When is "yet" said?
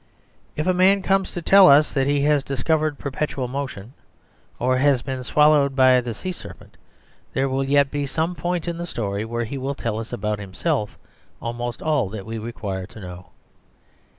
7.63-7.91